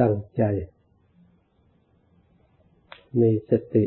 [0.00, 0.42] ตั้งใจ
[3.20, 3.84] มีสติ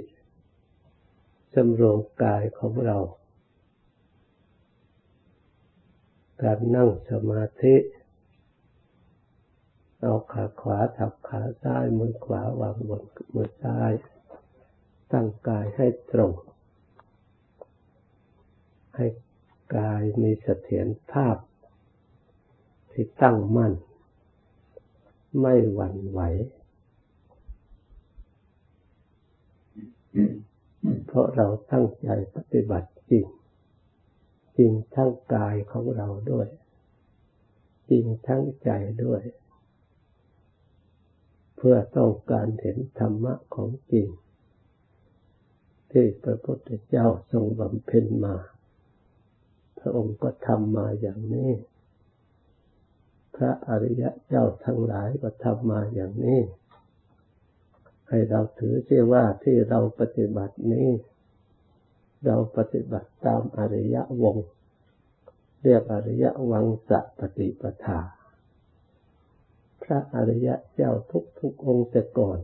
[1.53, 2.97] สำรวมกายของเรา
[6.41, 7.75] การนั่งสมาธิ
[10.01, 13.03] เอาขาขวาทับขาซ้าย มือขวาวางบน
[13.35, 13.91] มือซ้าย
[15.11, 16.31] ตั้งกายให้ตรง
[18.95, 19.05] ให้
[19.77, 21.37] กายมีเสถียรภาพ
[22.91, 23.73] ที่ตั้งมั่น
[25.39, 26.19] ไม่หวั่นไหว
[31.05, 33.25] เพราะเราตั้งใจปฏิบัติจริง
[34.57, 36.47] จริงทั้งกายของเราด้วย
[37.89, 38.69] จริงทั้งใจ
[39.03, 39.21] ด้วย
[41.55, 44.07] เพื่อต้องการเห็นธรรมะของจริง
[45.91, 48.35] ที่พระพุทธเจ้าทรงบำเพ็ญมา
[49.79, 51.51] พระองค์ก็ทำมาอย่างนี้
[53.43, 56.39] ระอริยะเจ้าทั้งหลายก็ทำมาอย่างนี้
[58.09, 60.87] ให้เราถือเชื่อว่าที่เราปฏิบัตินี้
[62.25, 64.37] เราปฏิบัติตามอริยะวง
[65.63, 67.99] เรียกอริยะวังสะปฏิปทา
[69.83, 72.39] พระอริยะเจ้าทุกทุกองค์แต่ก่อน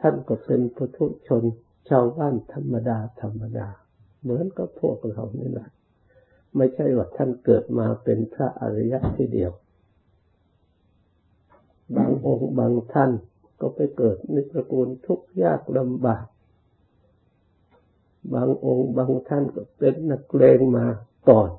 [0.00, 1.42] ท่านก็เป็นปุถุชน
[1.88, 3.68] ชาวบ้านธรรมดาธรรมดา
[4.22, 5.68] เหมือนกับพวกเรานี่แหละ
[6.56, 9.52] ไม่ใช่ว่าท่านเกิดมาเป็นพระอริยะทีเดียว
[11.94, 13.10] บางองค์บางท่าน
[13.60, 16.24] ก็ไปเกิดในตระกูลทุกข์ยากลำบาก
[18.34, 20.86] บางองค์บางท่านก็เป็นนักเลงมา
[21.28, 21.50] ก่อน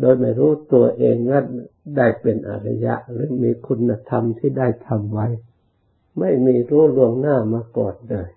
[0.00, 1.40] โดยไม่รู้ตัวเองว่า
[1.96, 5.26] ได้เป็นอริยะหรือมีคุณธรรมที่ได้ทำไว้
[6.18, 8.28] ไม่มีรู้ลวงหน้ามาก่อนเลย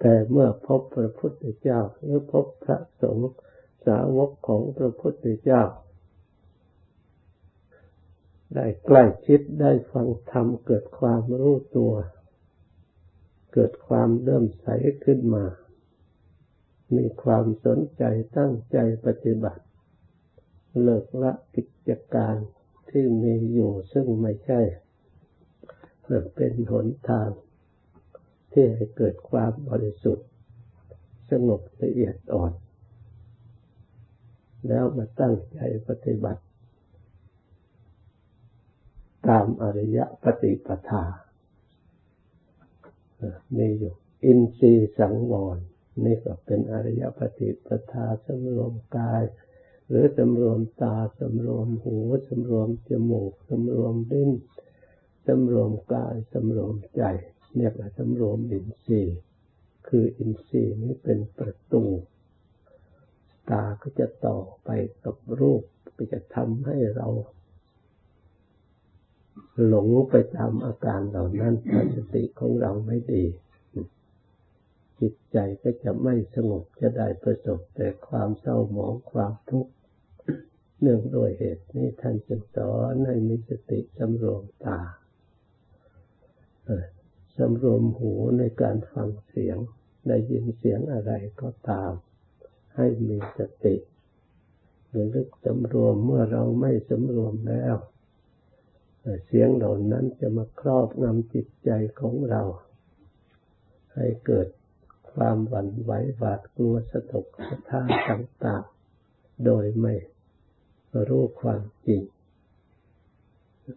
[0.00, 3.30] แต่เมื่อพบพระพุทธเจ้าหรือพบพระสงฆ์
[3.86, 5.62] สาวกของพระพุทธเจ้า
[8.54, 11.92] ได้ใกล้ชิดได้ฟังธรรมเกิดความรู้ตัว
[13.52, 14.66] เกิดความเริ่มใส
[15.04, 15.44] ขึ้นมา
[16.96, 18.02] มีความสนใจ
[18.36, 19.62] ตั้งใจปฏิบัติ
[20.82, 22.36] เลิกละกิจการ
[22.90, 24.60] ที่มีอยู่ซึ่งไม่ใช่
[26.02, 27.30] เพื่อเป็นหนทาง
[28.52, 30.28] ที่ให้เกิดความบริสุทธิ์
[31.30, 32.52] สงบละเอียดอ่อน
[34.68, 35.58] แล้วมาตั้งใจ
[35.88, 36.42] ปฏิบัติ
[39.28, 41.04] ตามอริยปฏิปทา
[43.56, 43.94] นี่อยู่
[44.24, 45.58] อินทรีย์สังวร
[46.04, 49.22] นี่ก็เป็นอริยปฏิปทาสำรวมกาย
[49.88, 51.96] หรือสำรวมตาสำรวมหู
[52.28, 54.30] สำรวมจมูกสำรวมลิ้น
[55.26, 57.02] สำรวมกายสำรวมใจ
[57.54, 59.18] เนี่ยแหละสำรวมอินทรีย์
[59.88, 61.84] คืออินทรีย์นี้เป็นประตู
[63.50, 64.68] ตาก็จะต่อไป
[65.04, 65.62] กับรูป
[65.96, 67.08] ก็จะทำให้เรา
[69.66, 73.24] หลงไปตามอาการเหล่านั้นถ้าสติของเราไม่ดี
[75.00, 79.72] จิตใจก็จะไม่สงบจะได้ประสบแต่ความเศร้าหมองความทุกข์
[80.80, 84.80] เนื่องโดยเหตุนี้ท่านจึงสอนให้มีสติสำรวมตา
[87.36, 89.58] สำรวมหูในการฟังเสียง
[90.08, 91.92] ได้ยินเสียงอะไรก็ตาม
[92.76, 93.76] ให้มีสติ
[94.88, 97.76] หรือลึกสำรวมเมื่อเราไม่สำรวมแล้ว
[99.26, 101.70] เสียงเหล่านั้นจะมาครอบงำจิตใจ
[102.00, 102.42] ของเรา
[103.94, 104.48] ให้เกิด
[105.12, 109.94] ความหวั่นไหวหวาดกลัวสะทกสะท้านต่างๆ โดยไม่
[111.08, 112.02] รู้ความจริง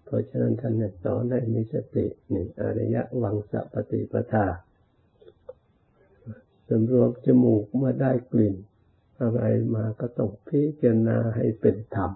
[0.05, 4.45] เพราะฉะนั้นท่านสอนให้มีสติหนึ่งอริยะวังสัปฏิปทา
[6.67, 8.55] สำรวมจมูกเมื่อได้กลิ่น
[9.21, 9.41] อะไร
[9.75, 12.11] มาก็ต้องพิจารณาให้เป็นธรรม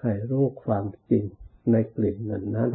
[0.00, 1.24] ให้รู้ความจริง
[1.72, 2.70] ในกลิ่นนั้นนั้น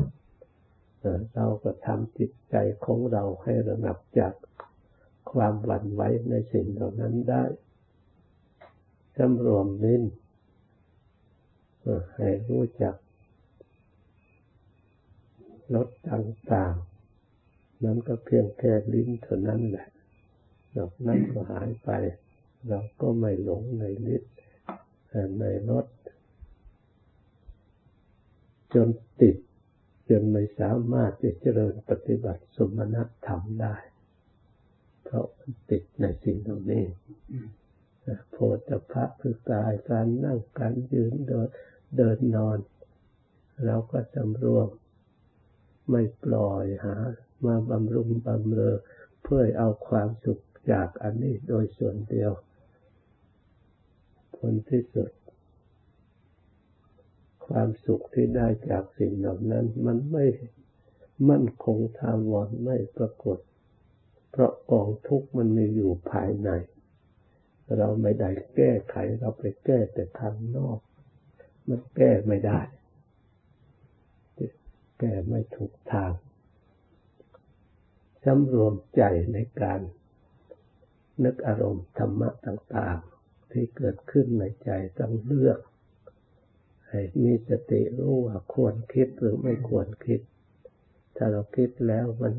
[1.34, 4.34] เราก็ทำจิตใจของเราให้ระงับจาก
[5.32, 7.44] ความหวั่นไหวในสิ่งเหล่านั้นได้
[9.18, 10.04] สำรวมลิ้น
[12.16, 12.96] ให้รู้จัก
[15.76, 19.88] ลดต่างๆ นั้นก็เพียงแค่ลิ้นเท่านั้นแหละ
[20.76, 21.90] นอกนั้นก็หายไป
[22.68, 24.24] เราก็ไม่หลงในลิ้น
[25.40, 25.86] ในรส
[28.74, 28.88] จน
[29.22, 29.36] ติด
[30.10, 32.96] จนไม่สามารถจะเจริญปฏิบัติสมณ
[33.28, 33.76] ธรรมได้
[35.04, 36.86] เพราะมันติดในสิ่งเหล่านี้
[38.32, 41.50] โพธิภะคือกายการนั่งการยืนเดิน
[41.98, 42.58] เดินนอน
[43.66, 44.68] เราก็จำรวม
[45.90, 46.96] ไม่ปล่อยหา
[47.46, 48.76] มาบำรุงบำเรอ
[49.24, 52.32] เพื่อเอาความสุขจากอันนี้โดยส่วนเดียว
[54.38, 55.10] ผลที่สุด
[57.48, 60.26] ความสุขที่ได้จากสิ่งเหล่านั้น มันไม่
[61.30, 63.38] มั่นคงทาวรไม่ปรากฏ
[64.32, 66.50] เพราะกองทุกข์มันมีอยู่ภายใน
[67.78, 70.80] เราไม่ได้แก้ไขเราไปแก้แต่ทางนอก
[71.68, 72.60] มันแก้ไม่ได้
[75.00, 76.12] แก้ไม่ถูกทาง
[78.24, 79.04] สำรวมใจ
[79.34, 79.80] ในการ
[81.24, 84.70] นึกอารมณ์ธรรมะต่าง ๆ ที่เกิดขึ้นในใจ
[85.00, 85.60] ต้องเลือก
[86.96, 90.20] ให้มีสติรู้ว่าควรคิดหรือไม่ควรคิด
[91.16, 92.34] ถ้าเราคิดแล้วมัน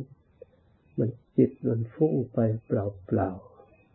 [0.99, 2.71] มันจิตมันฟุ้งไปเป
[3.17, 3.31] ล่า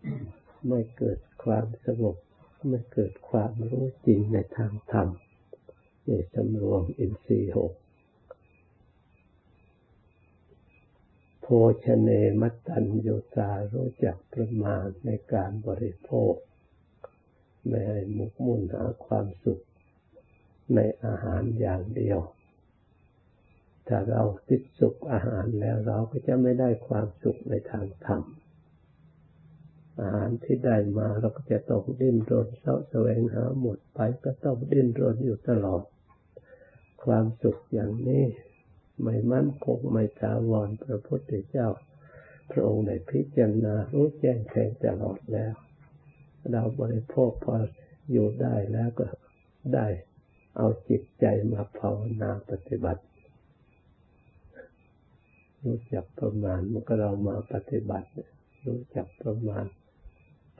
[0.01, 2.15] ๆ ไม่เกิดความสงบ
[2.69, 5.07] ไม่เกิดความรู้จริงในทางธรรม
[6.07, 7.73] นี่สำรวมอินทรีย์หก
[11.41, 11.47] โภ
[11.85, 12.09] ชเน
[12.41, 16.33] มัตตัญญูตารู้จักประมาณในการบริโภค
[17.67, 19.63] ไม่ให้มุกมุ่นหาความสุข
[20.75, 22.19] ในอาหารอย่างเดียว
[23.88, 28.21] ถ้าเราติดสุขอาหารแล้วเราก็จะไม่ได้ความสุขในทางธรรม
[30.01, 35.83] อาหารที่ได้มาเราก็จะต้องดิ้นรนเสาะแสวงหาหมดไปก็ต้องดิ้นรนอยู่ตลอด
[37.03, 38.24] ความสุขอย่างนี้
[39.03, 41.67] ไม่มั่นคงไม่ถาวรพระพุทธเจ้า
[42.51, 45.53] พระองค์ได้พิจารณารู้แจ้งแทงตลอดแล้ว
[46.51, 47.56] เราบริโภคพอ
[48.12, 49.07] อยู่ได้แล้วก็
[49.74, 49.88] ได้
[50.56, 53.03] เอาจิตใจมาภาวนาปฏิบัติ
[55.63, 58.07] รู้จักประมาณมันก็เรามาปฏิบัติ
[58.65, 59.65] รู้จักประมาณ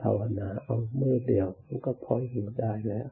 [0.02, 3.08] ภาวนาเอาเมื่อเดียวมันก็พออยู่ได้แล้ว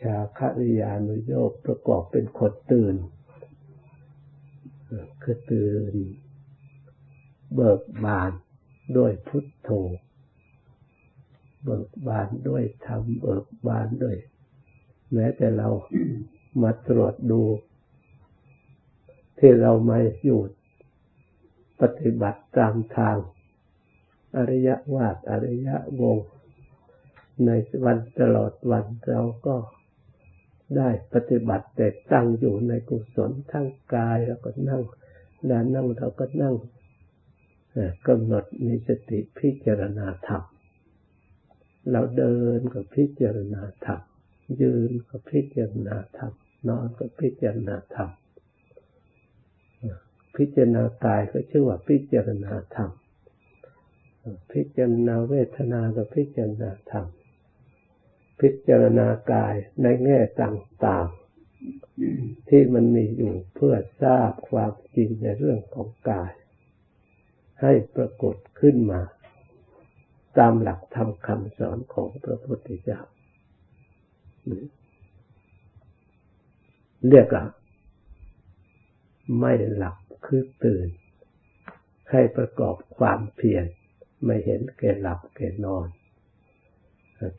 [0.00, 2.96] ชาคริยานุโยกประกอบเป็นคนตื่น
[5.22, 5.94] คือตื่น
[7.54, 8.32] เบิกบาน
[8.96, 9.70] ด้วยพุทโธ
[11.64, 14.16] เบิกบานด้วยธรรมเบิกบานด้วย
[15.12, 15.68] แม้แต่เรา
[16.62, 17.42] มาตรวจดู
[19.38, 20.40] ที่เรามาอยู่
[21.80, 23.16] ปฏิบัติตามทาง
[24.36, 25.68] อริยวาดอริย
[26.00, 26.18] วง
[27.46, 27.50] ใน
[27.84, 29.56] วันตลอดวันเราก็
[30.76, 34.82] ได้ปฏิบัติแต่ตั้งอยู่ในกุศลทั้งกายแล้วก็นั่ง
[35.50, 36.54] ด้านนั่งเราก็นั่ง
[38.06, 40.42] กำหนดมีสติพิจารณาธรรม
[41.90, 44.00] เราเดินก็พิจารณาธรรม
[44.60, 46.32] ยืนก็พิจารณาธรรม
[46.68, 48.10] นอนก็พิจารณาธรรม
[50.36, 52.90] พิจารณากายก็ชื่อว่าพิจารณาธรรม
[54.52, 57.06] พิจารณาเวทนาก็พิจารณาธรรม
[58.40, 66.32] พิจารณากายในแง่ต่างๆ ที่มันมีอยู่เพื่อทราบความจริงในเรื่องของกาย
[67.60, 69.00] ให้ปรากฏขึ้นมา
[70.38, 73.00] ตามหลักธรรมคำสอนของพระพุทธเจ้า
[77.08, 77.44] เรียกว่า
[79.40, 79.96] ไม่หลับ
[80.26, 80.88] คือตื่น
[82.10, 83.64] ให้ประกอบความเพียร
[84.24, 85.86] ไม่เห็นแก่หลับแก่นอน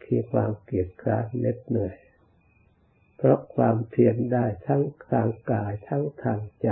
[0.06, 1.96] คือความเกียจคร้านเน็ดเหนื่อย
[3.18, 6.69] เพราะความเพียรได้ทั้งทางกายทั้งทางใจ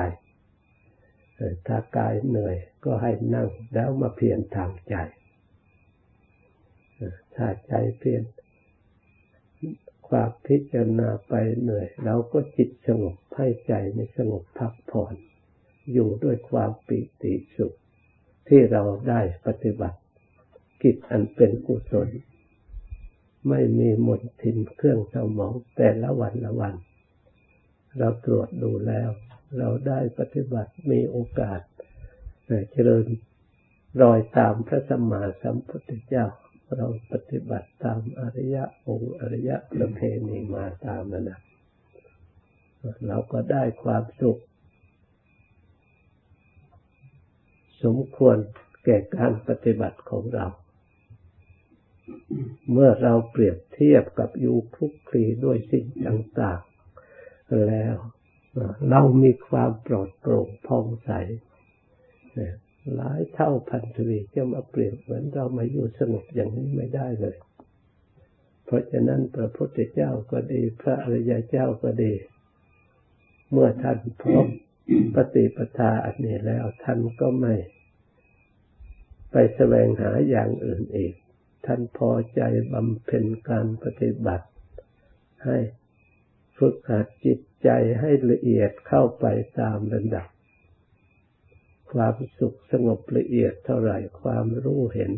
[1.67, 4.95] ถ้ากายเหนื่อยก็ให้นั่งแล้วมาเพียรทางใจ
[7.35, 8.23] ถ้าใจเพียร
[10.07, 15.15] ความพิจารณาไปเหนื่อยเราก็จิตสงบให้ใจในสงบพักผ่อน
[15.93, 17.73] อยู่ด้วยความปิติสุข
[18.47, 19.99] ที่เราได้ปฏิบัติ
[20.81, 22.09] กิจอันเป็นกุศล
[23.49, 26.75] ไม่มีหมดทินเครื่องสมองแต่ละวันละวัน
[27.97, 29.09] เราตรวจดูแล้ว
[29.57, 31.61] เราได้ปฏิบัติมีโอกาส
[32.71, 33.05] เจริญ
[34.01, 36.25] รอยตามพระสัมมาสัมพุทธเจ้า
[36.77, 41.39] เราปฏิบัติตามอริยะองค์อริยะประเพณีมาตามนั้นนะ
[43.07, 44.41] เราก็ได้ความสุข
[47.83, 48.37] สมควร
[48.85, 50.45] แก่การปฏิบัติของเรา
[52.71, 57.95] เมื่อเราเปรียบเทียบกับอยู่คลุกคลีด้วยสิ่งต่างๆ แล้ว
[58.89, 61.11] เรามีความปลอดโปร่งพองใส
[62.95, 67.37] หลายเท่าพันทวีจะมาเปรียบเหมือนเรามาอยู่สงบอย่างนี้ไม่ได้เลย
[68.65, 72.13] เพราะฉะนั้นพระพุทธเจ้าก็ดี พระอริยเจ้าก็ดี
[73.51, 74.45] เมื่อท่านพบ
[75.15, 77.55] ปฏิปทาอันนี้แล้วท่านก็ไม่
[79.31, 81.13] ไปแสวงหาอย่างอื่นอีก
[81.65, 82.41] ท่านพอใจ
[82.73, 84.47] บำเพ็ญการปฏิบัติ
[85.45, 85.57] ให้
[86.57, 87.69] ฝึกหัดจิตใจ
[87.99, 89.25] ให้ละเอียดเข้าไป
[89.59, 90.27] ตามระดับ
[91.93, 95.11] ความสุขสงบละเอียดเท่าไหร่ความรู้เห็น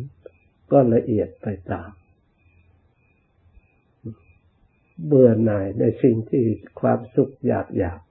[0.72, 1.92] ก็ละเอียดไปตาม
[5.06, 6.44] เบื่อหน่ายในสิ่งที่
[6.82, 8.02] ความสุขอยากอยาก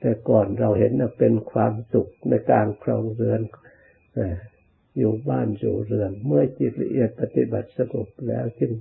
[0.00, 3.40] แต่ก่อนเราเห็นเป็นความสุขในการครองเรือน
[4.98, 8.72] อยู่บ้านอยู่เรือน เมื่อจิตละเอียดปฏิบัติสงบแล้วจึง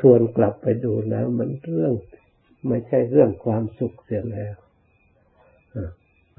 [0.00, 1.92] ทวนกลับไปดูแล้วมันเรื่อง
[2.68, 4.56] ไม่ใช่เรื่องความสุขเสียแล้ว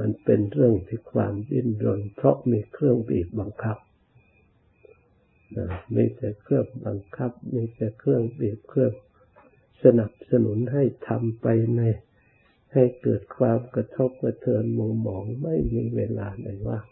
[0.01, 3.77] มันเป็นเรื่องที่ความดิ้นรนเพราะมีเครื่องบีบบังคับ
[5.95, 8.93] มีแต่เครื่องบังคับ มีแต่เครื่องบีบเครื่อง
[9.83, 11.81] สนับสนุนให้ทำไปใน
[12.73, 16.85] ให้เกิดความกระทบกระเทือนมุมมองไม่มีเวลาไหนว่าง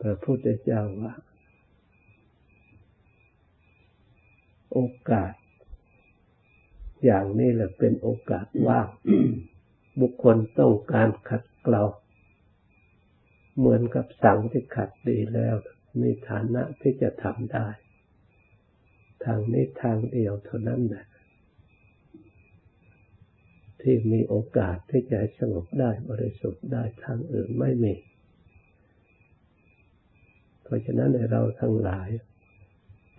[0.00, 1.14] พระพุทธเจ้าว่า
[4.72, 4.78] โอ
[5.10, 5.32] กาส
[7.04, 8.88] อย่างนี้แหละเป็นโอกาสว่าง
[10.00, 11.84] บุคคลต้องการขัดเกลา
[13.58, 15.54] เหมือนกับสังที่ขัดดีแล้ว
[16.00, 17.66] มีฐานะที่จะทำได้
[19.24, 21.06] ทางนี้ทางเดียวเท่านั้นแหละ
[23.80, 27.94] ที่มีโอกาสที่จะสงบได้บริสุทธิ์ได้ทางอื่นไม่มี
[30.62, 32.08] เพราะฉะนั้นในเราทั้งหลาย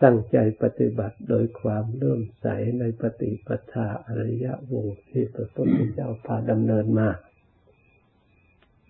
[0.04, 2.48] ตั้งใจปฏิบัติโดยความเลื่อมใส
[2.80, 7.10] ในปฏิปทาอริยวงที่พระพุทธเจ้าพาดำเนินมา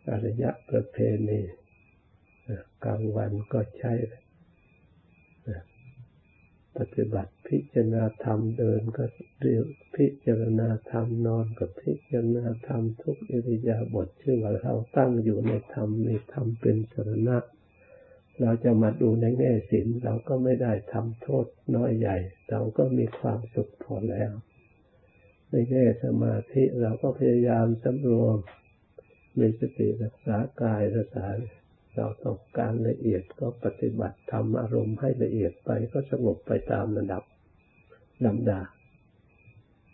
[0.10, 0.98] อริยประเพ
[1.30, 1.41] ณี
[2.84, 3.94] กลางวันก็ใช้
[6.77, 9.06] ปฏิบัติพิจารณาธรรมเดินก็
[9.39, 9.65] เรียก
[9.96, 17.38] พิจารณาธรรมนอนกับพิจารณาธรรมทุกอิริยาบถชื่อว่าเราตั้งอยู่ในธรรมมีธรรมเป็นสรณะ
[18.41, 21.45] เราจะมาดูในแง่ศีลเราก็ไม่ได้ทำโทษ
[21.75, 22.17] น้อยใหญ่
[22.50, 24.31] เราก็มีความสุขพอแล้ว
[25.50, 28.38] ในแง่สมาธิเราก็พยายามสำรวม
[29.39, 31.27] มีสติรักษากายรักษา
[31.95, 37.24] เราต้องการละเอียดก็ปฏิบัติทำอารมณ์ให้ละเอียดไปก็สงบไปตามระดับ
[38.25, 38.62] ลำดา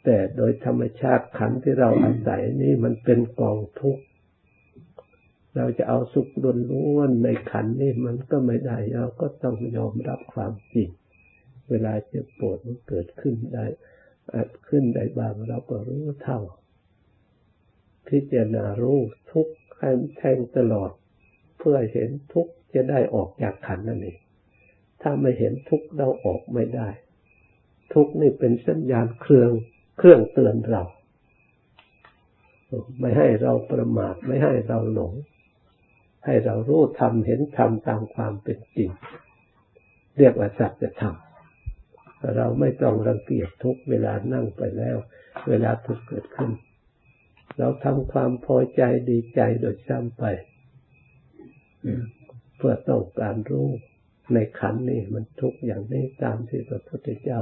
[0.04, 4.04] แต่โดยธรรมชาติขันที่เราอาศัยนี่มันเป็นกองทุกข์
[5.58, 10.90] เราจะเอาสุขล้วนในขันนี่มันก็ไม่ได้เราก็ต้องยอมรับความจริง
[11.70, 13.66] เวลาเจ็บปวดมันเกิดขึ้นได้
[14.34, 16.40] อาจขึ้นได้บ้างเราก็รู้เท่า
[18.08, 19.00] พิจารณารู้
[19.32, 19.54] ทุกข์
[20.18, 20.92] แทงตลอด
[21.58, 24.18] เพื่อเห็นทุกข์จะได้ออกจากขันนั่นเอง
[25.02, 26.90] ถ้าไม่เห็นทุกข์เราออกไม่ได้
[27.94, 29.52] ทุกข์นี่เป็นสัญญาณเครื่อง
[29.98, 30.84] เครื่องเตือนเรา
[33.00, 35.14] ไม่ให้เราประมาทไม่ให้เราหลง
[36.26, 38.90] ให้เรารู้ทำเห็นทำตามความเป็นจริง
[40.18, 41.16] เรียกว่าสัจธรรม
[42.38, 44.98] เราไม่ต้องรังเกียจทุกเวลานั่งไปแล้ว
[45.48, 46.52] เวลาทุกเกิดขึ้น
[47.58, 50.24] เราทำความพอใจดีใจโดยซ้ำไป
[52.58, 53.68] เพื่อต้องการรู้
[54.34, 57.40] ในขันนี้มันทุกอย่างนี้ตามที่พระพุทธเจ้า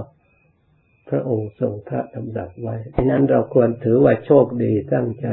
[1.09, 5.27] พระองค์ทรงพระดำรัสไว้ดังนั้นเราควรถือว่าโชคดีตั้งใจ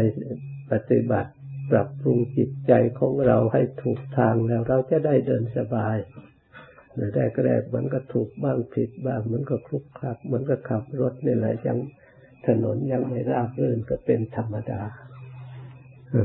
[0.71, 1.31] ปฏิบัติ
[1.71, 5.97] ปรับปรุงจิตใจของเราให้ถูกทางแล้ว เราจะได้เดินสบาย
[7.15, 11.79] แรกแรกมันก็ถูกบ้างผิดบ้างมันก็คลุกคลักมันก็ขับรถนี่แหละยัง
[12.47, 14.83] ถนนยังไม่ราบรื่นก็เป็นธรรมดา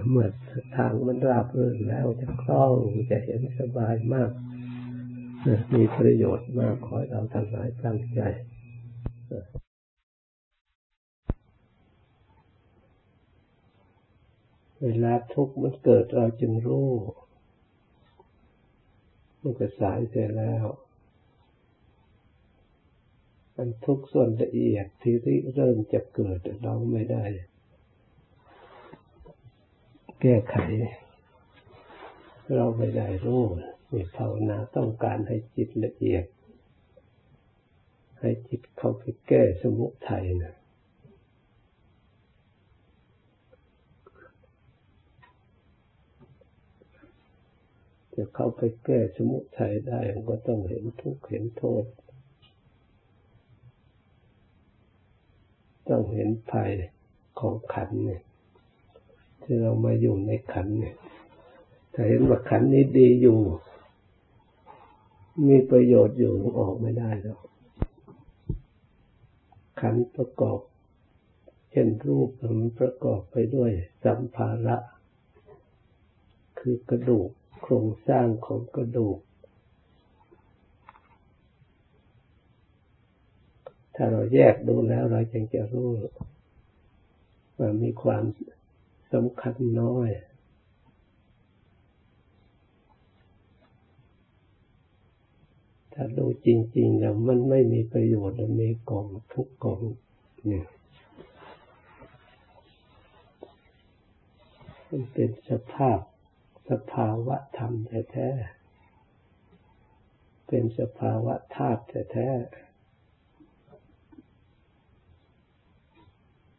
[0.10, 0.30] เมื่อ
[0.78, 2.74] ทางมันราบรื่นแล้วจะคล่อง
[3.10, 4.32] จะเห็นสบายมาก
[5.74, 8.22] มีประโยชน์มากขอเราทั้งหลายตั้งใจ
[14.84, 16.90] เวลาทุกข์มันเกิดเราจึงรู้
[19.42, 20.66] มันก็สายเสียแล้ว
[23.56, 25.16] มันทุกส่วนละเอียดที่
[25.56, 27.24] เริ่มจะเกิดเราไม่ได้
[30.22, 30.58] แก้ไข
[32.56, 33.44] เราไม่ได้รู้
[33.92, 36.26] นี่ภาวนาต้องการให้จิตละเอียด
[38.20, 40.57] ให้จิตเข้าไปแก้สมุทัยนะ
[48.18, 51.84] จะเข้าไปแก้สมุทัยได้ก็ต้องเห็นทุกข์เห็นโทษ
[55.90, 56.72] ต้องเห็นภัย
[57.40, 58.22] ของขันเนี่ย
[59.42, 60.96] ที่เรามาอยู่ในขันเนี่ย
[61.94, 63.40] ถ้าเห็นว่าขันนี้ดีอยู่
[65.48, 67.40] มีประโยชน์อยู่ออกไม่ได้แล้ว
[69.82, 70.60] ขันประกอบ
[71.72, 73.72] เช่นรูปมันประกอบไปด้วย
[74.04, 74.78] สัมภาระ
[76.60, 77.30] คือกระดูก
[77.62, 79.20] โครงสร้างของกระดูก
[83.96, 85.90] ถ้าเราแยกดูแล้วเราจึงจะรู้
[87.58, 88.24] ว่ามีความ
[89.14, 90.10] สำคัญน้อย
[95.94, 96.48] ถ้าดูจ
[96.78, 99.82] ริงๆแล้วมันไม่มีประโยชน์มีกองทุกกอง
[100.48, 100.68] เนี่ย
[104.90, 106.00] มันเป็นสภาพ
[106.70, 107.74] สภาวะธรรม
[108.12, 112.68] แท้ๆ เป็นสภาวะธาตุแท้ๆ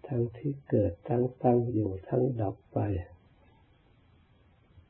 [0.06, 2.78] ทั้งที่เกิดทั้งตั้งอยู่ทั้งดับไป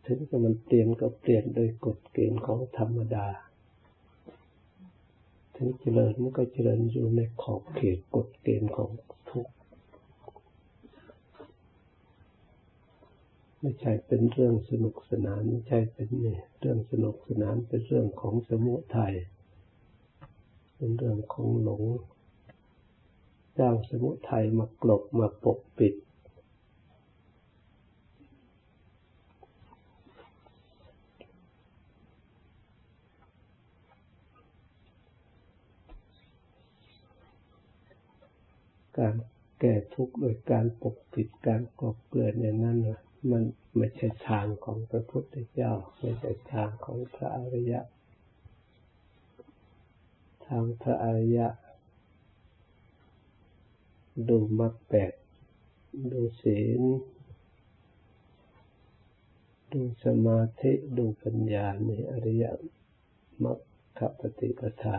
[0.07, 3.27] ถึงจะมันเปลี่ยนก็เปลี่ยนโดยกฎเกณฑ์ของธรรมดา
[5.57, 8.91] ถึงเจริญมันก็เจริญอยู่ในขอบเขตกฎเกณฑ์ของ
[9.31, 9.47] ทุก
[13.61, 19.15] ไม่ใช่เป็นเรื่องสนุกสนานไม่ใช่เป็นเนี่ยเรื่องสนุกสนานเป็นเรื่องของสมุทัย
[20.77, 21.83] เป็นเรื่องของหลง
[23.59, 25.95] จ้างสมุทัยมากลบมาปกปิด
[38.99, 39.15] การ
[39.61, 42.79] แก้ทุกข์โดยการปกปิดการกลบเกลื่อนอย่างนั้น
[43.31, 43.43] มัน
[43.77, 47.81] ไม่ใช่ทางของพระพุทธเจ้า ไม่ใช่ทางของพระอริยะ
[50.47, 51.49] ทางพระอริยะ
[54.29, 55.13] ดูมรรคแปด
[56.13, 56.83] ดูศีล
[59.73, 62.45] ดูสมาธิดูปัญญาในอริย
[63.45, 63.59] มรร
[63.99, 64.99] คปฏิปทา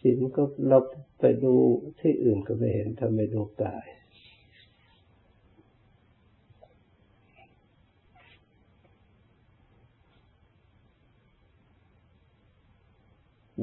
[0.00, 0.78] ศีลก็เรา
[1.18, 1.54] ไปดู
[2.00, 3.86] ที่อื่นก็ไม่เห็นทำไมดูกาย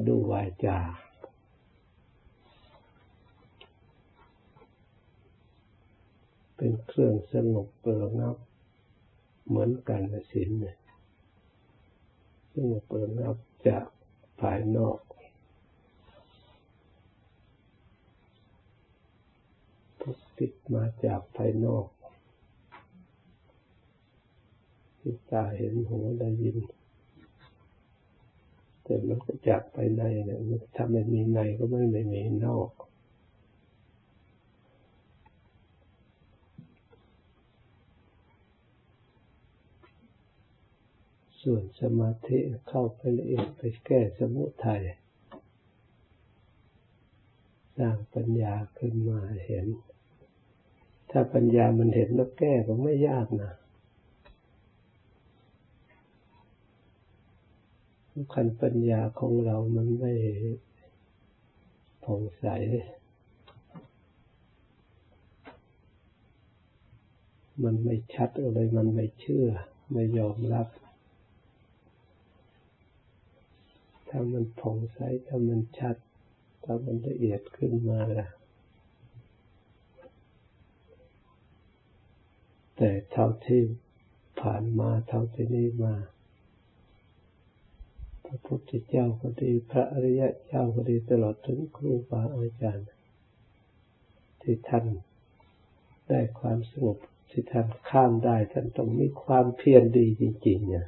[0.06, 0.78] ดูวาจา
[6.56, 8.36] เป็นเครื่องสงบเปิดงับ
[9.46, 10.76] เหมือนกันศีลเนี่ย
[12.54, 13.36] สงบเปิดงับ
[13.68, 13.86] จาก
[14.40, 14.98] ภายนอก
[20.00, 21.86] ทุกติดมาจากภายนอก
[24.98, 26.56] ที่ตาเห็นหูได้ยิน
[28.84, 30.40] แต่มันก็จากไปในเนี่ย
[30.76, 32.70] ถ้าไม่มีในก็ไม่ไม่มีนอก
[41.42, 44.82] ส่วนสมาธิเข้าไปละเอียดไปแก้สมุทัย
[47.76, 49.66] สร้างปัญญาขึ้นมาเห็น
[51.10, 53.52] ถ้าปัญญามันเห็นแล้วแก้ก็ไม่ยากนะ
[58.34, 60.12] คันปัญญาของเรามันไม่
[62.04, 62.46] ผ่องใส
[67.62, 69.46] มันไม่ชัดอะไร มันไม่เชื่อ
[69.92, 70.66] ไม่ยอมรับ
[74.08, 75.96] ถ้ามันผ่องใส ถ้ามันชัด
[76.64, 78.28] ถ้ามันละเอียดขึ้นมาล่ะ
[82.76, 83.62] แต่เท่าที่
[84.40, 85.94] ผ่านมาเท่าที่นี้มา
[88.32, 92.88] ระพุทธเจ้าก็ดี พระอริยะเจ้าก็ดีตลอดถึงครูบาอาจารย์
[94.42, 94.86] ที่ท่าน
[96.08, 96.98] ได้ความสงบ
[97.30, 100.86] ที่ท่านข้ามได้ท่านต้องมีความเพียรดีจริงๆเนี่ย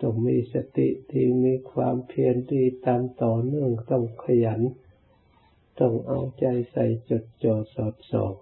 [0.00, 4.60] ต้องมีสติที่มีความเพียรดีตามต่อเนื่องต้องขยัน
[5.80, 8.34] ต้องเอาใจใส่จดจ่อสอดส่อง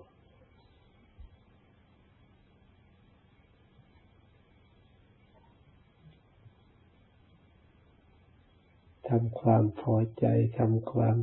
[9.11, 10.27] ทำความพอใจ
[10.59, 11.17] ทำความ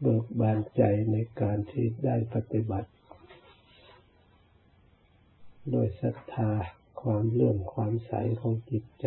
[0.00, 2.90] เบิกบานใจในการที่ได้ปฏิบัติ
[5.70, 6.50] โดยศรัทธา
[7.02, 9.06] ความเลื่อมความใสของจิตใจ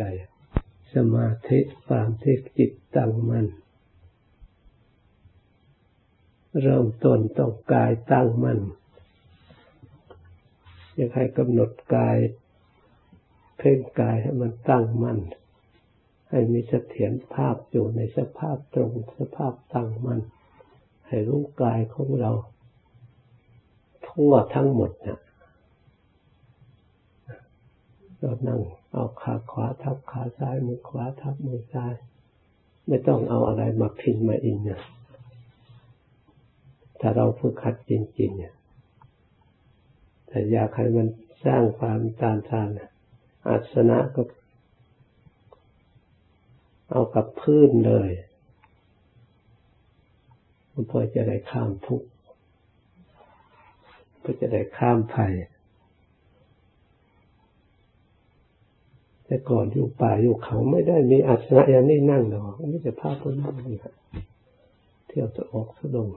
[0.94, 3.46] สมาธิความที่จิตตั้งมัน่น
[6.60, 8.60] เริ่มต้นต้องกายตั้งมัน่น
[10.94, 12.16] อยากให้กำหนดกาย
[13.58, 15.18] เพ่งกายให้มันตั้งมัน่น
[16.28, 20.20] ให้มีเสถียรภาพอยู่ในสภาพตรงสภาพตั้งมัน
[21.06, 22.30] ให้รู้กายของเรา
[24.08, 25.20] ทั่วทั้งหมดนะ
[28.18, 28.60] เรานั่ง
[28.92, 31.94] เอาขาขวาทับขาซ้ายมือขวาทับมือซ้าย
[32.86, 34.80] ไม่ต้องเอาอะไรมาพินมาอินนะ
[37.00, 38.54] ถ้าเราฝึกขัดจริงๆเนี่ย
[40.28, 41.08] แต่อยากให้มัน
[41.44, 42.68] สร้างความตานทาน
[43.48, 44.22] อาสนะก็
[46.90, 48.10] เอากับพื้นเลย
[50.72, 52.08] มันพอจะได้ข้ามทุกข์
[54.24, 55.32] ก็จะได้ข้ามภัย
[59.24, 63.76] แต่ก่อนอยู่ป่าอยู่เขาไม่ได้มีอาสนะอย่างนี้นั่งหรอกนี่จะภาพคนนั่งนี่
[65.06, 66.08] เที่ยวจะออกสุดง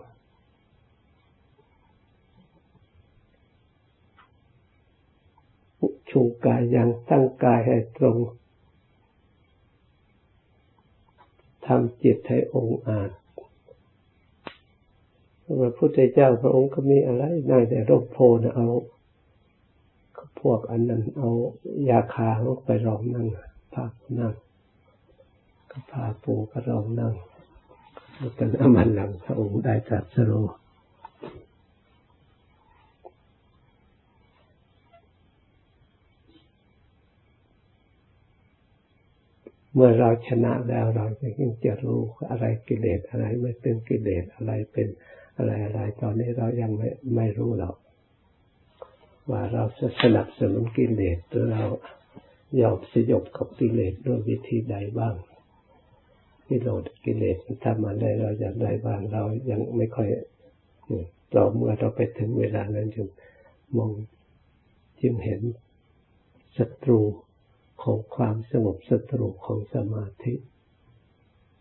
[6.10, 8.18] ชูกายยังตั้งกายให้ตรง
[11.68, 13.10] ทำจิตให้องอาจ
[15.60, 18.68] พระพุทธเจ้าพระองค์ก็มีอะไรได้แต่ร่มโพนะเอา
[20.40, 21.30] พวกอันนั้นเอา
[21.90, 23.28] ยาคาเขาไปรองนั่ง
[23.74, 23.86] พา
[24.20, 24.34] นั่ง
[25.72, 27.14] ก็พาปูก็รองนั่ง
[28.36, 30.46] เป็นอมันหลังพระองค์ได้ตรัสรู้
[39.74, 44.88] เมื่อเราชนะแล้วเราจะยิ่งจะรู้อะไรกิเลสอะไรไม่เป็นกิเลสอะไรเป็น
[45.38, 47.76] อะไรอะไรตอนนี้เรายังไม่ไม่รู้หรอก
[49.30, 51.66] ว่าเราจะสนับสนุนกิเลสหรือเรา
[52.62, 55.16] ยอมสยบกับกิเลสด้วยวิธีใดบ้าง
[56.50, 60.08] กิเลสกิเลสทำอะไรเราอยากได้บ้างเรายังไม่ค่อย
[61.34, 63.08] เราเมื่อเราไปถึงเวลานั้นจึง
[63.78, 63.92] มอง
[65.02, 65.42] จึงเห็น
[66.58, 67.00] ศัตรู
[67.82, 70.34] ของความสงบศัตรูของสมาธิ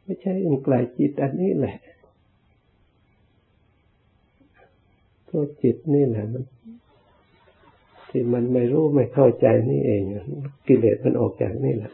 [0.02, 1.76] ไม่ใช่อื่นไกลจิตอันนี้แหละ
[5.29, 6.44] ตัวจิตนี่แหละมัน
[8.09, 10.02] ที่มันไม่รู้ไม่เข้าใจนี่เอง
[10.66, 11.92] กิเลสมันออกจากนี่แหละ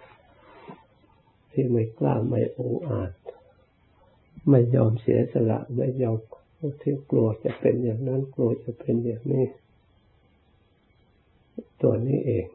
[1.53, 3.13] ที่ไม่กล้าไม่องอาจ
[4.49, 6.19] ไม่ยอมเสียสละ ไม่ยอม
[6.83, 9.47] ที่กลัวจะเป็นอย่างนั้นกลัวจะเป็นอย่างนี้
[11.83, 12.47] ตัวนี้เอง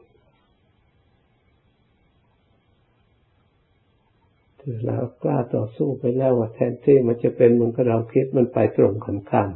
[4.86, 9.50] เรากล้าต่อสู้ไปแล้วว่าแทนที่มันจะเป็นมันก็เราคิดมันไปตรงกันข้าม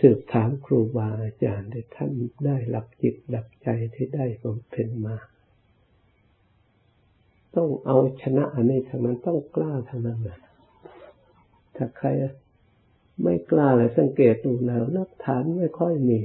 [0.00, 2.10] สืบถามครูบาอาจารย์ที่ท่าน
[2.46, 5.16] ได้หลักจิตหลักใจที่ได้บำเพ็ญมา
[7.56, 10.38] ต้องเอาชนะอันนี้ทางนั้นต้องกล้าทางนั้นนะ
[11.76, 12.08] ถ้าใคร
[13.22, 16.20] ไม่กล้าเลยสังเกตดูแล้วนักฐานไม่ค่อยมี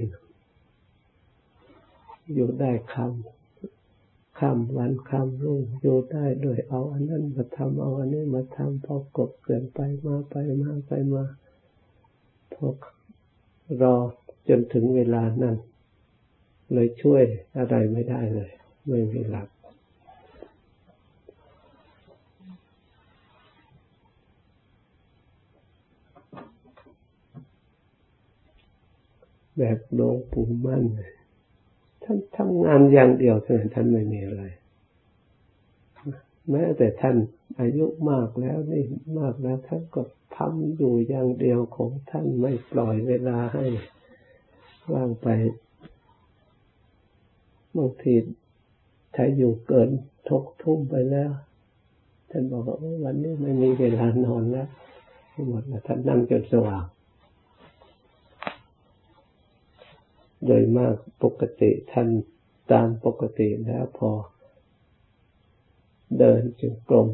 [2.33, 3.38] อยู่ได้คำ
[4.39, 11.23] คำวันคำรุ่งอยู่ได้โดยเอาอันนั้นมาทำเอาอันนี้มาทำพอกบเกินไปมาไปมาไปมา
[12.53, 12.67] พอ
[13.81, 13.95] รอ
[14.47, 15.55] จนถึงเวลานั้น
[16.73, 17.23] เลยช่วย
[17.57, 18.51] อะไรไม่ได้เลย
[18.87, 19.49] ไม่มีหลัก
[29.57, 30.83] แบบหลวงปู่มั่น
[32.11, 34.43] ท่านทำงานอย่างเดียวเท่านั้นท่านไม่มีอะไร
[36.49, 37.15] แม้แต่ท่าน
[37.59, 38.83] อายุมากแล้วนี่
[39.19, 40.01] มากแล้วท่านก็
[40.37, 43.65] ทำอยู่อย่างเดียวของท่านไม่ปล่อยเวลาให้
[44.93, 45.27] ว่างไป
[47.75, 48.15] บางที
[49.15, 49.89] ถ้าอยู่เกิน
[50.29, 51.31] ทกทุ่มไปแล้ว
[52.29, 54.67] ท่านบอกว่าวันนี้ไม่มีเวลานอนแล้ว
[55.49, 56.83] หมดแล้วท่านนั่งจนสว่าง
[60.45, 62.07] โดยมากปกติท่าน
[62.71, 64.09] ตามปกติแล้วพอ
[66.17, 67.09] เดินจึงกลม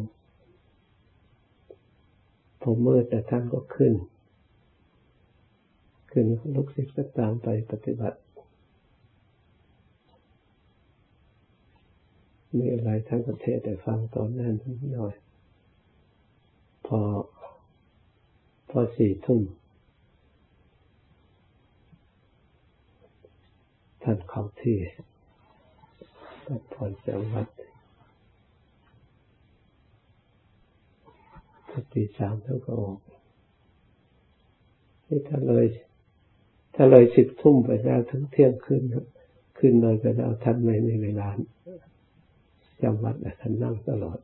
[2.62, 3.94] พอมืดแต่ท่านก็ขึ้น
[6.12, 8.20] ขึ้นลูกศิษย์ก็ตามไปปฏิบัติ
[12.58, 15.14] มีอะไรท่านก็เทศแต่ฟังตอนนั้นนิดหน่อย
[16.88, 17.00] พอ
[18.70, 19.42] พอสี่ทุ่ม
[24.04, 24.12] ท่
[24.66, 24.80] ที่
[26.46, 27.48] ก็ผ่อนจังวัด
[31.94, 32.98] ตีสามท่านก็ออก
[35.08, 35.66] นี่ถ้าเลย
[36.76, 38.84] ถ้าเลยสิบทุ่มไปแล้วถึงเที่ยงคืน
[39.58, 41.28] คืนเลยไปแล้วท่านไม่มีเวลา
[42.82, 44.18] จำวัดแต่ท่านนั่งตลอด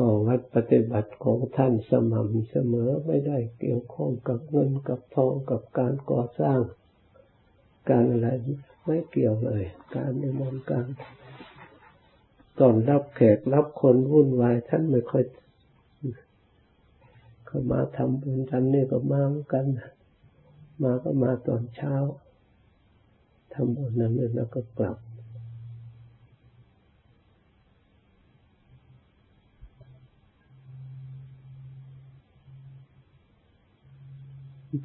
[0.00, 6.60] ขอวัดปฏิบัติของท่านสม่ำเสมอไม่ได้เกี่ยวข้องกับเงินกับทองกับการก่อสร้าง
[7.90, 8.28] การอะไร
[8.84, 9.62] ไม่เกี่ยวเลย
[9.94, 10.86] การในมนการ
[12.58, 15.24] ตอนรับแขกรับคนวุ่นวายท่านไม่ค่อย
[17.46, 19.64] เขามาทำบุญกันนี่ก็มาเหมือนกัน
[20.82, 21.94] มาก็มาตอนเช้า
[23.52, 24.96] ทำบุญนั้นแล้วก็กลับ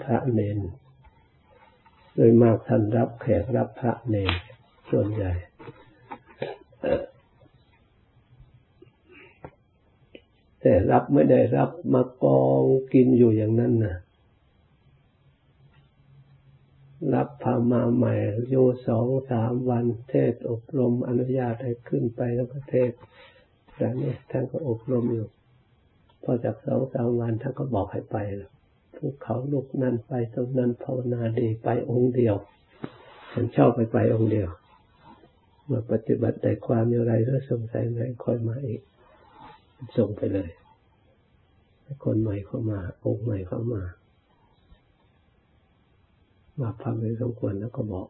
[0.04, 0.60] พระเนน
[2.16, 4.34] โดยมากท่านรับแขกรับพระเนร
[4.90, 5.32] ส่วนใหญ่
[10.62, 12.64] แต่รับไม่ได้รับมากอง
[12.94, 13.96] กินอยู่อย่างนั้นนะ
[17.14, 18.14] รับพามาใหม่
[18.50, 22.92] อยู่สองสามวันเทศอบรมอนุญาตให้ขึ้นไปแล้วก็เทศ
[23.76, 25.28] แต่นี้ท่านก็อบรมอยู่
[26.24, 28.18] พอจากสองสามวันท่านก็บอกให้ไป
[29.02, 32.36] ภูเขาลูกนั่นไปตรงนั้นภาวนาดีไปองค์เดียว
[33.32, 34.50] ฉันชอบไปไปองค์เดียว
[35.66, 38.82] เมื่อปฏิบัติแต่ความอย่างไรแล้วสงสัยไหนค่อยมาอีก
[39.98, 40.50] ส่งไปเลย
[42.04, 43.84] คนใหม่เข้ามา องค์ใหม่เข้ามา
[46.60, 48.08] มาพักในสมควรแล้วก็บอก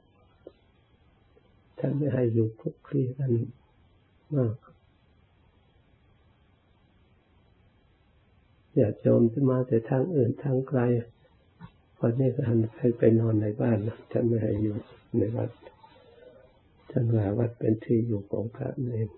[1.79, 3.31] ท่านไม่ให้อยู่คุกคีกัน
[4.35, 4.53] มาก
[8.77, 10.79] อยาโจมที่มาแต่ทางอื่นทางไกล
[11.99, 14.75] วันนี้ก็หันให้ไปนอนในบ้านนะท่านไม่ให้อยู่
[15.17, 15.49] ในวัด
[16.91, 19.09] ท่านว่าวัดเป็นที่อยู่ของพระเอง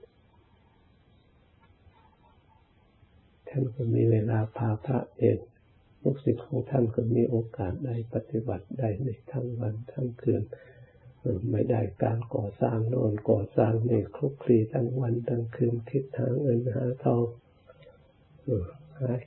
[3.49, 5.37] ท่านก็มีเวลาพาพระเอง
[6.01, 10.41] ลูกศิษย์ของท่านก็มีโอกาสได้ปฏิบัติได้ในทั้งวันทั้งคืน
[11.51, 17.23] ไม่ได้การก่อสร้างนอนก่อสร้างในคลุกคลีทั้งวันทั้งคืนคิดหางเงินหาทอง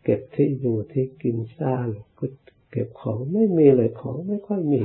[0.03, 1.87] เก็บที่อยู่ที่กินสร้าง
[2.19, 2.27] ก็
[2.71, 4.83] เก็บของไม่มีเลยของไม่ค่อยมี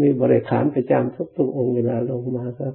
[0.00, 2.74] มีบริขารประจำทุกทุกองค์เวลาลงมาครับ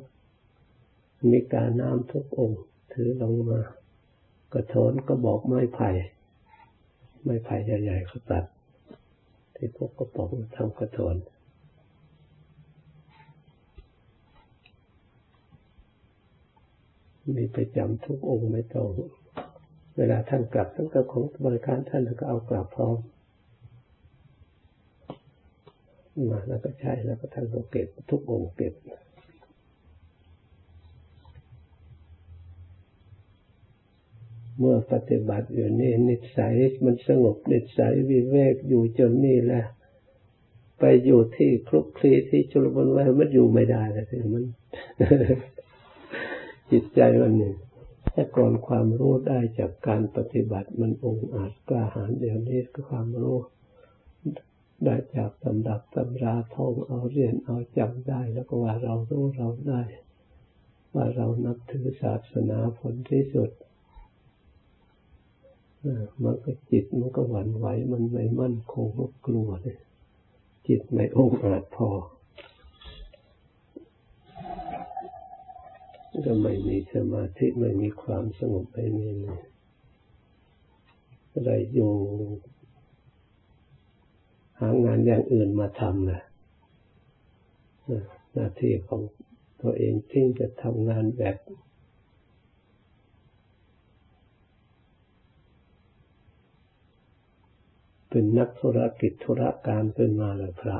[1.31, 2.61] มีการน้ำทุกองค์
[2.93, 3.59] ถือลงมา
[4.53, 5.89] กระโถนก็บอกไม้ไผ่
[7.23, 8.45] ไม้ไผ่ใหญ่ๆเขาตัด
[9.55, 11.15] ที่พวกกระป๋องทำกระโถน
[17.35, 18.89] มีประจำทุกองค์ไม่ต้อง
[19.97, 22.97] เวลาท่านกลับท่านก็ของบริการท่านก็เอากลับพร้อม
[26.29, 28.73] มาแล้วก็ใช่แล้วก็ท่านก็เก็บทุกองค์เก็บ
[34.59, 39.63] เมื่อปฏิบัติอยู่นี่นิสัยมันสงบนิสัยวิเวกอยู่จนนี่แหละ
[40.79, 44.43] ไปอยู่ที่คลุกคลีที่ชุลมุนไว้มันอยู่ไม่ได้เลยมัน
[46.71, 47.56] จิตใจมันหนี่ง
[48.13, 53.38] แต่ก่อนความรู้ได้จากการปฏิบัติมันองอาจกล้าหาญเดี๋ยวนี้ก็ความรู้
[54.84, 59.82] ได้จากตำดับตำราท่องเอาเรียนเอาจำได้ แล้วก็ว่าเรารู้เราได้
[60.93, 63.51] ว่าเรานับถือศาสนาผลที่สุด
[66.23, 69.77] มันก็จิตมันก็หวั่นไหวมันไม่มั่นคงก็กลัวเลย
[70.67, 71.89] จิตไม่องอาจพอ
[76.25, 79.10] ก็ไม่มีสมาธิไม่มีความสงบไม่มี
[81.32, 81.93] อะไรอยู่
[84.60, 86.21] หางานอย่างอื่นมาทำนะ
[88.34, 89.01] หน้าที่ของ
[89.62, 91.38] ตัวเองที่จะทำงานแบบ
[98.10, 100.77] เป็นนักธุรกิจธุรการเป็นมาเลยพระ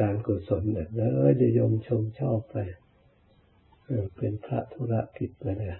[0.00, 2.56] การกุศลเนี่ยเลยจะยมชมชอบไป
[4.16, 5.76] เป็นพระธุรกิจไปเลย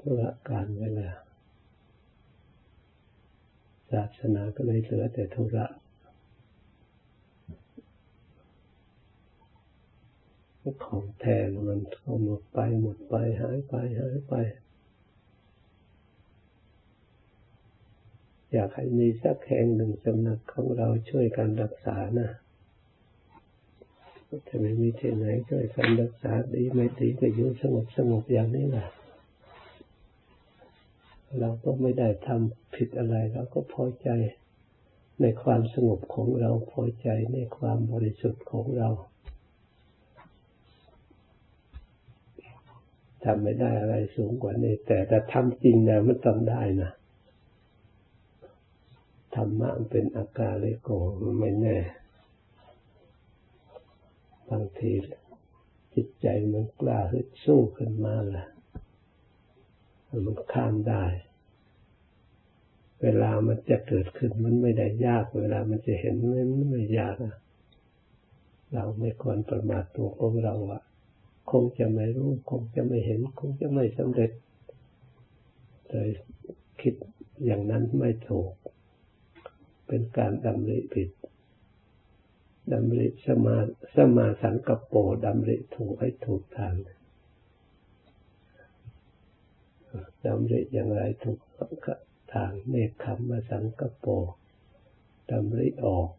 [0.00, 1.12] ธุรการไปเลย
[3.90, 5.66] ศาสนาก็เลยเหลือแต่ธุระ
[10.84, 11.80] ของแทนมัน
[12.24, 14.34] หมดไปหมดไปหายไปหายไป
[18.52, 22.28] อยากให้มีสักแห่งหนึ่งสำนักของเราช่วยกันรักษานะ
[24.28, 28.88] ถ้าไม่มีที่ไหนช่วยกันรักษาดีไม่ดีก็อยู่สงบสงบอย่างนี้แหละ
[31.40, 34.08] เราก็ไม่ได้ทำผิดอะไรเราก็พอใจ
[35.20, 38.88] ในความสงบของเราพอใจในความบริสุทธิ์ของเรา
[43.24, 46.90] ทำไม่ได้อะไรสูงกว่านี้ แต่ถ้าทำจริงนะมันต้องได้นะ
[49.34, 50.90] ธรรมะเป็นอาการเลโก
[51.40, 51.76] ไม่แน่
[54.50, 54.92] บางที
[55.94, 58.44] จิตใจมันกล้าฮึดสู้ขึ้นมาล่ะ
[60.26, 61.04] มันข้ามได้
[63.02, 67.36] เวลามันจะเกิดขึ้นมันไม่ได้ยาก เวลามันจะเห็นมันไม่ยากนะ
[68.72, 70.82] เราไม่ควรประมาทตัวของเราอะ
[71.50, 74.30] คงจะไม่รู้ คงจะไม่เห็น คงจะไม่สำเร็จ
[75.88, 76.08] เลย
[76.80, 76.94] คิด
[77.44, 78.50] อย่างนั้นไม่ถูก
[79.86, 81.08] เป็นการดำริผิด
[82.72, 83.56] ดำริสมา
[83.94, 86.74] สมาสังกปดำริถูกให้ถูกทาง
[90.26, 91.38] ดำริอย่างไรถูก
[92.34, 94.06] ทางเนคขมมาสังกป
[95.30, 96.10] ดำริออก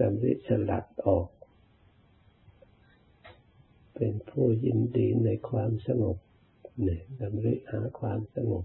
[0.00, 1.28] ดำริสลัดออก
[3.94, 6.16] เป็นผู้ยินดีในความสงบ
[6.82, 8.64] เนี่ยดำริหาความสงบ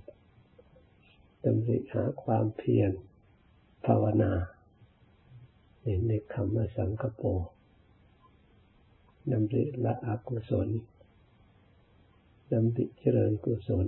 [1.45, 2.91] ดำริหาความเพียร
[3.85, 4.31] ภาวนา
[6.07, 7.23] ในคำว่าสังกโป
[9.31, 10.69] ดำริละอกุศล
[12.51, 13.87] ดำริเจริญกุศล